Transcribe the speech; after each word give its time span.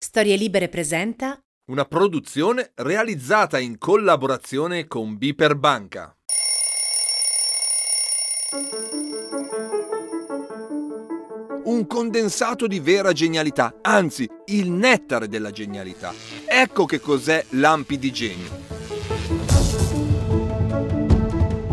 Storie 0.00 0.36
Libere 0.36 0.68
presenta 0.68 1.36
Una 1.72 1.84
produzione 1.84 2.70
realizzata 2.76 3.58
in 3.58 3.78
collaborazione 3.78 4.86
con 4.86 5.18
Biper 5.18 5.56
Banca. 5.56 6.16
Un 11.64 11.84
condensato 11.88 12.68
di 12.68 12.78
vera 12.78 13.12
genialità, 13.12 13.74
anzi, 13.82 14.30
il 14.46 14.70
nettare 14.70 15.26
della 15.26 15.50
genialità. 15.50 16.14
Ecco 16.46 16.84
che 16.84 17.00
cos'è 17.00 17.44
l'Ampi 17.50 17.98
di 17.98 18.12
genio. 18.12 18.50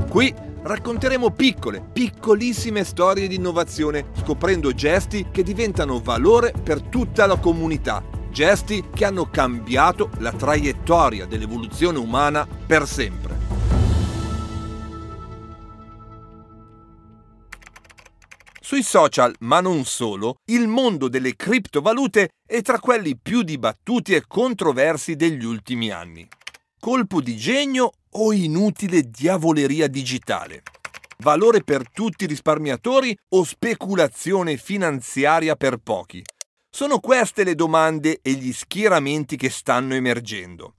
Qui 0.10 0.34
racconteremo 0.64 1.30
piccole, 1.30 1.80
piccolissime 1.94 2.84
storie 2.86 3.28
di 3.28 3.36
innovazione, 3.36 4.08
scoprendo 4.20 4.74
gesti 4.74 5.28
che 5.32 5.44
diventano 5.44 6.02
valore 6.02 6.52
per 6.52 6.82
tutta 6.82 7.28
la 7.28 7.38
comunità. 7.38 8.15
Gesti 8.36 8.84
che 8.94 9.06
hanno 9.06 9.30
cambiato 9.30 10.10
la 10.18 10.34
traiettoria 10.34 11.26
dell'evoluzione 11.26 12.00
umana 12.00 12.46
per 12.46 12.86
sempre. 12.86 13.34
Sui 18.60 18.84
social, 18.84 19.34
ma 19.40 19.62
non 19.62 19.86
solo, 19.86 20.36
il 20.52 20.68
mondo 20.68 21.08
delle 21.08 21.38
criptovalute 21.38 22.32
è 22.46 22.62
tra 22.62 22.78
quelli 22.80 23.18
più 23.18 23.42
dibattuti 23.42 24.14
e 24.14 24.26
controversi 24.28 25.16
degli 25.16 25.46
ultimi 25.46 25.92
anni. 25.92 26.28
Colpo 26.78 27.22
di 27.22 27.38
genio 27.38 27.90
o 28.10 28.34
inutile 28.34 29.04
diavoleria 29.04 29.88
digitale? 29.88 30.64
Valore 31.20 31.64
per 31.64 31.90
tutti 31.90 32.26
i 32.26 32.28
risparmiatori 32.28 33.16
o 33.30 33.46
speculazione 33.46 34.58
finanziaria 34.58 35.56
per 35.56 35.78
pochi? 35.78 36.22
Sono 36.76 37.00
queste 37.00 37.46
le 37.46 37.56
domande 37.56 38.20
e 38.22 38.34
gli 38.34 38.52
schieramenti 38.52 39.38
che 39.38 39.50
stanno 39.50 39.94
emergendo. 39.94 40.74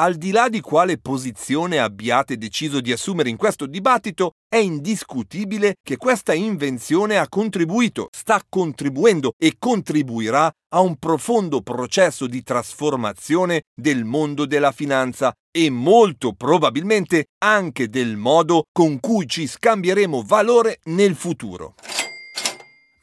Al 0.00 0.16
di 0.16 0.32
là 0.32 0.48
di 0.48 0.60
quale 0.60 0.98
posizione 0.98 1.78
abbiate 1.78 2.36
deciso 2.36 2.80
di 2.80 2.90
assumere 2.90 3.28
in 3.28 3.36
questo 3.36 3.66
dibattito, 3.66 4.32
è 4.48 4.56
indiscutibile 4.56 5.74
che 5.80 5.96
questa 5.96 6.34
invenzione 6.34 7.18
ha 7.18 7.28
contribuito, 7.28 8.08
sta 8.10 8.42
contribuendo 8.48 9.34
e 9.38 9.54
contribuirà 9.60 10.50
a 10.74 10.80
un 10.80 10.96
profondo 10.96 11.60
processo 11.60 12.26
di 12.26 12.42
trasformazione 12.42 13.62
del 13.72 14.04
mondo 14.04 14.44
della 14.44 14.72
finanza 14.72 15.32
e 15.56 15.70
molto 15.70 16.32
probabilmente 16.32 17.26
anche 17.44 17.88
del 17.88 18.16
modo 18.16 18.64
con 18.72 18.98
cui 18.98 19.28
ci 19.28 19.46
scambieremo 19.46 20.24
valore 20.26 20.80
nel 20.86 21.14
futuro. 21.14 21.76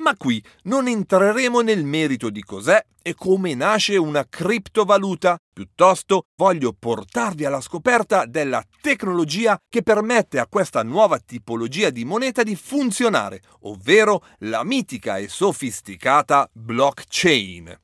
Ma 0.09 0.17
qui 0.17 0.43
non 0.63 0.87
entreremo 0.87 1.61
nel 1.61 1.85
merito 1.85 2.31
di 2.31 2.41
cos'è 2.41 2.83
e 2.99 3.13
come 3.13 3.53
nasce 3.53 3.95
una 3.95 4.25
criptovaluta, 4.27 5.37
piuttosto 5.53 6.23
voglio 6.35 6.73
portarvi 6.73 7.45
alla 7.45 7.61
scoperta 7.61 8.25
della 8.25 8.63
tecnologia 8.81 9.61
che 9.69 9.83
permette 9.83 10.39
a 10.39 10.47
questa 10.47 10.81
nuova 10.81 11.19
tipologia 11.19 11.91
di 11.91 12.05
moneta 12.05 12.41
di 12.41 12.55
funzionare, 12.55 13.41
ovvero 13.61 14.23
la 14.39 14.63
mitica 14.63 15.17
e 15.17 15.27
sofisticata 15.27 16.49
blockchain. 16.53 17.79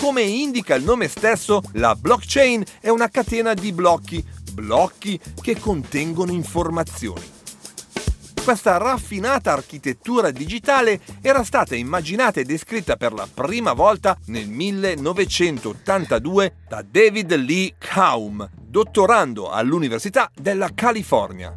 Come 0.00 0.22
indica 0.22 0.74
il 0.74 0.82
nome 0.82 1.06
stesso, 1.06 1.62
la 1.74 1.94
blockchain 1.94 2.64
è 2.80 2.88
una 2.88 3.08
catena 3.08 3.54
di 3.54 3.72
blocchi, 3.72 4.26
blocchi 4.54 5.20
che 5.40 5.56
contengono 5.60 6.32
informazioni 6.32 7.36
questa 8.48 8.78
raffinata 8.78 9.52
architettura 9.52 10.30
digitale 10.30 11.00
era 11.20 11.44
stata 11.44 11.74
immaginata 11.74 12.40
e 12.40 12.44
descritta 12.44 12.96
per 12.96 13.12
la 13.12 13.28
prima 13.30 13.74
volta 13.74 14.16
nel 14.28 14.48
1982 14.48 16.54
da 16.66 16.82
David 16.82 17.34
Lee 17.34 17.74
Kaum, 17.76 18.48
dottorando 18.58 19.50
all'Università 19.50 20.30
della 20.34 20.70
California. 20.74 21.52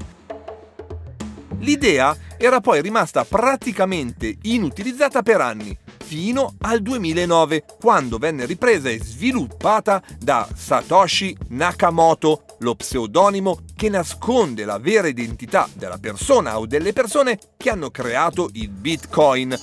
L'idea 1.60 2.14
era 2.38 2.60
poi 2.60 2.82
rimasta 2.82 3.24
praticamente 3.24 4.36
inutilizzata 4.42 5.22
per 5.22 5.40
anni, 5.40 5.74
fino 6.04 6.56
al 6.60 6.82
2009, 6.82 7.64
quando 7.80 8.18
venne 8.18 8.46
ripresa 8.46 8.90
e 8.90 9.00
sviluppata 9.02 10.04
da 10.20 10.46
Satoshi 10.54 11.38
Nakamoto, 11.52 12.44
lo 12.62 12.76
pseudonimo 12.76 13.60
che 13.76 13.90
nasconde 13.90 14.66
la 14.66 14.78
vera 14.78 15.08
identità 15.08 15.68
della 15.74 15.98
persona 15.98 16.60
o 16.60 16.66
delle 16.66 16.94
persone 16.94 17.40
che 17.58 17.70
hanno 17.70 17.90
creato 17.92 18.50
il 18.54 18.70
Bitcoin, 18.70 19.56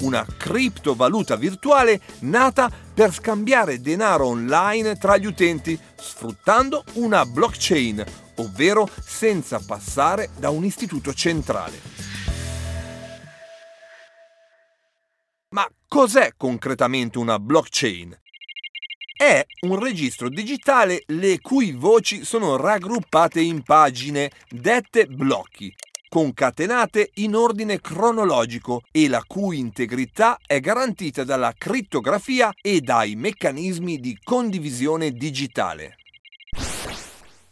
una 0.00 0.24
criptovaluta 0.24 1.36
virtuale 1.36 2.00
nata 2.20 2.70
per 2.94 3.12
scambiare 3.12 3.80
denaro 3.80 4.26
online 4.26 4.96
tra 4.96 5.16
gli 5.16 5.26
utenti, 5.26 5.78
sfruttando 5.96 6.84
una 6.94 7.24
blockchain, 7.24 8.04
ovvero 8.36 8.88
senza 9.00 9.60
passare 9.64 10.30
da 10.38 10.50
un 10.50 10.64
istituto 10.64 11.12
centrale. 11.14 11.80
Ma 15.50 15.66
cos'è 15.88 16.32
concretamente 16.36 17.18
una 17.18 17.38
blockchain? 17.38 18.16
È 19.20 19.44
un 19.62 19.80
registro 19.80 20.28
digitale 20.28 21.02
le 21.06 21.40
cui 21.40 21.72
voci 21.72 22.24
sono 22.24 22.54
raggruppate 22.54 23.40
in 23.40 23.64
pagine, 23.64 24.30
dette 24.48 25.06
blocchi, 25.06 25.74
concatenate 26.08 27.10
in 27.14 27.34
ordine 27.34 27.80
cronologico 27.80 28.82
e 28.92 29.08
la 29.08 29.24
cui 29.26 29.58
integrità 29.58 30.38
è 30.46 30.60
garantita 30.60 31.24
dalla 31.24 31.52
crittografia 31.58 32.52
e 32.62 32.80
dai 32.80 33.16
meccanismi 33.16 33.98
di 33.98 34.16
condivisione 34.22 35.10
digitale. 35.10 35.96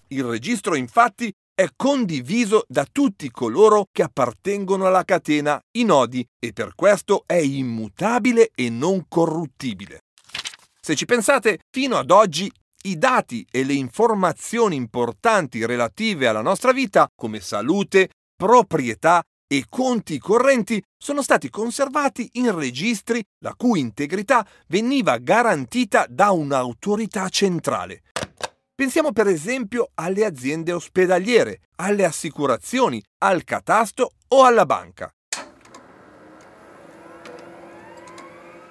Il 0.06 0.22
registro 0.22 0.77
infatti 0.77 1.34
è 1.53 1.66
condiviso 1.75 2.62
da 2.69 2.87
tutti 2.88 3.28
coloro 3.33 3.88
che 3.91 4.04
appartengono 4.04 4.87
alla 4.87 5.03
catena, 5.03 5.60
i 5.72 5.83
nodi, 5.83 6.25
e 6.38 6.53
per 6.53 6.77
questo 6.77 7.25
è 7.27 7.34
immutabile 7.34 8.50
e 8.54 8.71
non 8.71 9.06
corruttibile. 9.09 10.03
Se 10.87 10.95
ci 10.95 11.05
pensate, 11.05 11.59
fino 11.69 11.97
ad 11.97 12.13
oggi 12.13 12.49
i 12.85 12.97
dati 12.97 13.45
e 13.51 13.65
le 13.65 13.73
informazioni 13.73 14.77
importanti 14.77 15.67
relative 15.67 16.29
alla 16.29 16.43
nostra 16.43 16.71
vita, 16.71 17.09
come 17.13 17.41
salute, 17.41 18.11
proprietà 18.37 19.21
e 19.49 19.65
conti 19.69 20.21
correnti, 20.21 20.81
sono 20.97 21.23
stati 21.23 21.51
conservati 21.51 22.29
in 22.35 22.55
registri 22.55 23.21
la 23.41 23.55
cui 23.57 23.81
integrità 23.81 24.47
veniva 24.69 25.19
garantita 25.19 26.07
da 26.09 26.31
un'autorità 26.31 27.29
centrale. 27.31 28.03
Pensiamo 28.73 29.11
per 29.11 29.27
esempio 29.27 29.91
alle 29.95 30.25
aziende 30.25 30.71
ospedaliere, 30.71 31.63
alle 31.79 32.05
assicurazioni, 32.05 33.03
al 33.25 33.43
catasto 33.43 34.13
o 34.29 34.45
alla 34.45 34.65
banca. 34.65 35.11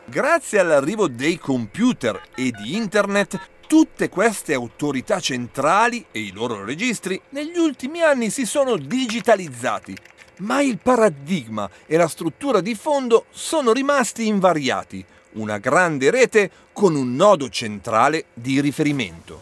Grazie 0.07 0.59
all'arrivo 0.59 1.07
dei 1.07 1.39
computer 1.39 2.21
e 2.35 2.51
di 2.51 2.75
internet, 2.75 3.39
tutte 3.65 4.07
queste 4.07 4.53
autorità 4.53 5.19
centrali 5.19 6.05
e 6.11 6.19
i 6.19 6.31
loro 6.31 6.63
registri 6.63 7.19
negli 7.29 7.57
ultimi 7.57 8.01
anni 8.01 8.29
si 8.29 8.45
sono 8.45 8.77
digitalizzati, 8.77 9.97
ma 10.41 10.61
il 10.61 10.77
paradigma 10.77 11.67
e 11.87 11.97
la 11.97 12.07
struttura 12.07 12.61
di 12.61 12.75
fondo 12.75 13.25
sono 13.31 13.73
rimasti 13.73 14.27
invariati, 14.27 15.03
una 15.33 15.57
grande 15.57 16.11
rete 16.11 16.51
con 16.71 16.95
un 16.95 17.15
nodo 17.15 17.49
centrale 17.49 18.25
di 18.35 18.61
riferimento. 18.61 19.41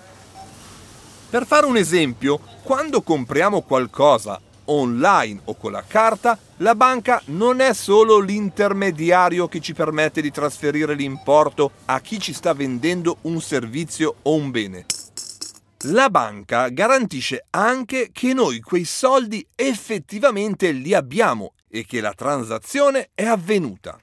Per 1.29 1.45
fare 1.45 1.65
un 1.65 1.75
esempio, 1.75 2.39
quando 2.63 3.01
compriamo 3.01 3.63
qualcosa 3.63 4.39
online 4.65 5.41
o 5.45 5.55
con 5.55 5.71
la 5.71 5.83
carta, 5.85 6.37
la 6.57 6.75
banca 6.75 7.21
non 7.25 7.59
è 7.59 7.73
solo 7.73 8.19
l'intermediario 8.19 9.47
che 9.47 9.59
ci 9.59 9.73
permette 9.73 10.21
di 10.21 10.31
trasferire 10.31 10.93
l'importo 10.93 11.71
a 11.85 11.99
chi 11.99 12.19
ci 12.19 12.33
sta 12.33 12.53
vendendo 12.53 13.17
un 13.21 13.41
servizio 13.41 14.15
o 14.21 14.35
un 14.35 14.51
bene. 14.51 14.85
La 15.87 16.09
banca 16.09 16.69
garantisce 16.69 17.45
anche 17.49 18.09
che 18.13 18.33
noi 18.33 18.61
quei 18.61 18.85
soldi 18.85 19.45
effettivamente 19.53 20.71
li 20.71 20.93
abbiamo 20.93 21.53
e 21.67 21.85
che 21.85 21.99
la 21.99 22.13
transazione 22.13 23.09
è 23.13 23.25
avvenuta. 23.25 23.99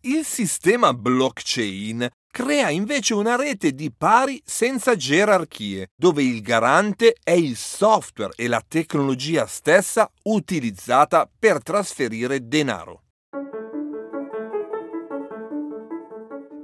Il 0.00 0.24
sistema 0.24 0.92
blockchain 0.92 2.06
crea 2.34 2.68
invece 2.68 3.14
una 3.14 3.36
rete 3.36 3.76
di 3.76 3.92
pari 3.96 4.42
senza 4.44 4.96
gerarchie, 4.96 5.90
dove 5.94 6.24
il 6.24 6.42
garante 6.42 7.14
è 7.22 7.30
il 7.30 7.54
software 7.54 8.32
e 8.34 8.48
la 8.48 8.60
tecnologia 8.66 9.46
stessa 9.46 10.10
utilizzata 10.24 11.30
per 11.38 11.62
trasferire 11.62 12.48
denaro. 12.48 13.02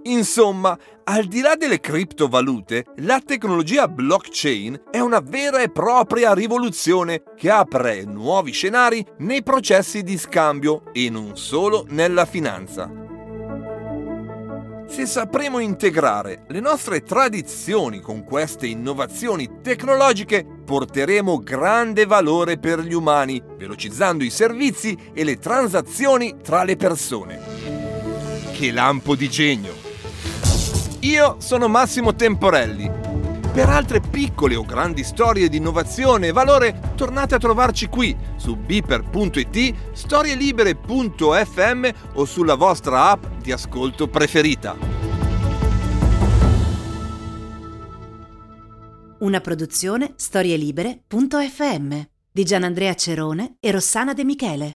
Insomma, 0.04 0.76
al 1.04 1.26
di 1.26 1.40
là 1.40 1.54
delle 1.54 1.78
criptovalute, 1.78 2.86
la 2.96 3.22
tecnologia 3.24 3.86
blockchain 3.86 4.86
è 4.90 4.98
una 4.98 5.20
vera 5.20 5.62
e 5.62 5.70
propria 5.70 6.34
rivoluzione 6.34 7.22
che 7.36 7.48
apre 7.48 8.02
nuovi 8.02 8.50
scenari 8.50 9.06
nei 9.18 9.44
processi 9.44 10.02
di 10.02 10.18
scambio 10.18 10.92
e 10.92 11.08
non 11.10 11.36
solo 11.36 11.86
nella 11.90 12.24
finanza. 12.24 13.09
Se 14.90 15.06
sapremo 15.06 15.60
integrare 15.60 16.42
le 16.48 16.58
nostre 16.58 17.04
tradizioni 17.04 18.00
con 18.00 18.24
queste 18.24 18.66
innovazioni 18.66 19.60
tecnologiche, 19.62 20.44
porteremo 20.44 21.38
grande 21.38 22.06
valore 22.06 22.58
per 22.58 22.80
gli 22.80 22.92
umani, 22.92 23.40
velocizzando 23.56 24.24
i 24.24 24.30
servizi 24.30 24.98
e 25.14 25.22
le 25.22 25.38
transazioni 25.38 26.38
tra 26.42 26.64
le 26.64 26.74
persone. 26.74 27.40
Che 28.52 28.72
lampo 28.72 29.14
di 29.14 29.30
genio! 29.30 29.74
Io 31.02 31.36
sono 31.38 31.68
Massimo 31.68 32.16
Temporelli. 32.16 33.09
Per 33.52 33.68
altre 33.68 34.00
piccole 34.00 34.54
o 34.54 34.64
grandi 34.64 35.02
storie 35.02 35.48
di 35.48 35.56
innovazione 35.56 36.28
e 36.28 36.32
valore, 36.32 36.92
tornate 36.94 37.34
a 37.34 37.38
trovarci 37.38 37.88
qui 37.88 38.16
su 38.36 38.54
beeper.it, 38.54 39.74
storielibere.fm 39.92 41.88
o 42.14 42.24
sulla 42.24 42.54
vostra 42.54 43.10
app 43.10 43.24
di 43.42 43.50
ascolto 43.50 44.06
preferita. 44.06 44.76
Una 49.18 49.40
produzione 49.40 50.12
storielibere.fm 50.14 52.00
di 52.30 52.44
Gianandrea 52.44 52.94
Cerone 52.94 53.56
e 53.58 53.72
Rossana 53.72 54.14
De 54.14 54.24
Michele. 54.24 54.72